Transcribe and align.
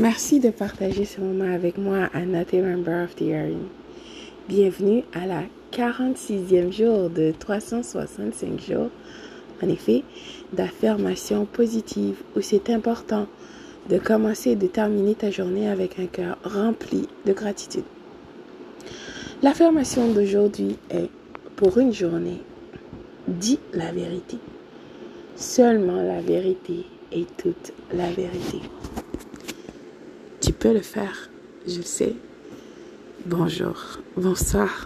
Merci 0.00 0.40
de 0.40 0.48
partager 0.48 1.04
ce 1.04 1.20
moment 1.20 1.52
avec 1.52 1.76
moi, 1.76 2.08
Anna, 2.14 2.44
member 2.54 3.04
of 3.04 3.14
the 3.16 3.20
hearing. 3.20 3.66
Bienvenue 4.48 5.04
à 5.12 5.26
la 5.26 5.42
46e 5.72 6.72
jour 6.72 7.10
de 7.10 7.34
365 7.38 8.58
jours, 8.62 8.88
en 9.62 9.68
effet, 9.68 10.02
d'affirmation 10.54 11.44
positive 11.44 12.16
où 12.34 12.40
c'est 12.40 12.70
important 12.70 13.26
de 13.90 13.98
commencer 13.98 14.52
et 14.52 14.56
de 14.56 14.68
terminer 14.68 15.16
ta 15.16 15.30
journée 15.30 15.68
avec 15.68 15.98
un 15.98 16.06
cœur 16.06 16.38
rempli 16.44 17.06
de 17.26 17.34
gratitude. 17.34 17.84
L'affirmation 19.42 20.14
d'aujourd'hui 20.14 20.78
est 20.88 21.10
pour 21.56 21.76
une 21.76 21.92
journée, 21.92 22.40
dis 23.28 23.58
la 23.74 23.92
vérité. 23.92 24.38
Seulement 25.36 26.00
la 26.00 26.22
vérité 26.22 26.86
et 27.12 27.26
toute 27.36 27.74
la 27.92 28.10
vérité. 28.12 28.60
Tu 30.50 30.54
peux 30.54 30.72
le 30.72 30.80
faire, 30.80 31.30
je 31.64 31.76
le 31.76 31.84
sais. 31.84 32.16
Bonjour, 33.24 34.00
bonsoir. 34.16 34.70